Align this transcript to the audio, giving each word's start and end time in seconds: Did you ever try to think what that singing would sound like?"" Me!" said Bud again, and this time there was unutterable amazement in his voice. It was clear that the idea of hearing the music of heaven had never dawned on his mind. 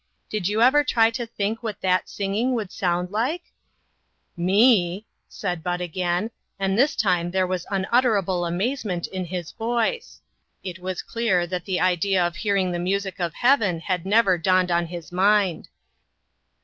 Did 0.31 0.47
you 0.47 0.63
ever 0.63 0.83
try 0.83 1.11
to 1.11 1.27
think 1.27 1.61
what 1.61 1.79
that 1.81 2.09
singing 2.09 2.53
would 2.55 2.71
sound 2.71 3.11
like?"" 3.11 3.53
Me!" 4.51 5.05
said 5.29 5.61
Bud 5.63 5.79
again, 5.79 6.31
and 6.57 6.75
this 6.75 6.95
time 6.95 7.29
there 7.29 7.45
was 7.45 7.67
unutterable 7.69 8.47
amazement 8.47 9.05
in 9.05 9.25
his 9.25 9.51
voice. 9.51 10.19
It 10.63 10.79
was 10.79 11.03
clear 11.03 11.45
that 11.45 11.65
the 11.65 11.79
idea 11.79 12.25
of 12.25 12.37
hearing 12.37 12.71
the 12.71 12.79
music 12.79 13.19
of 13.19 13.35
heaven 13.35 13.79
had 13.79 14.03
never 14.03 14.39
dawned 14.39 14.71
on 14.71 14.87
his 14.87 15.11
mind. 15.11 15.69